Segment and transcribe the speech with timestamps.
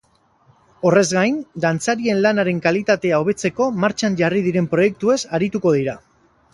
[0.89, 6.01] Horrez gain, dantzarien lanaren kalitatea hobetzeko martxan jarri diren proiektuez arituko dira.